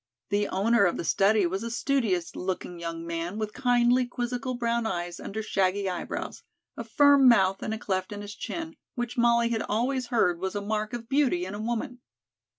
The 0.29 0.47
owner 0.47 0.85
of 0.85 0.97
the 0.97 1.03
study 1.03 1.45
was 1.45 1.61
a 1.61 1.69
studious 1.69 2.35
looking 2.35 2.79
young 2.79 3.05
man 3.05 3.37
with 3.37 3.53
kindly, 3.53 4.07
quizzical 4.07 4.55
brown 4.55 4.87
eyes 4.87 5.19
under 5.19 5.43
shaggy 5.43 5.87
eyebrows, 5.87 6.41
a 6.75 6.83
firm 6.83 7.27
mouth 7.29 7.61
and 7.61 7.71
a 7.71 7.77
cleft 7.77 8.11
in 8.11 8.21
his 8.23 8.33
chin, 8.33 8.77
which 8.95 9.15
Molly 9.15 9.49
had 9.49 9.61
always 9.61 10.07
heard 10.07 10.39
was 10.39 10.55
a 10.55 10.59
mark 10.61 10.93
of 10.93 11.07
beauty 11.07 11.45
in 11.45 11.53
a 11.53 11.61
woman. 11.61 12.01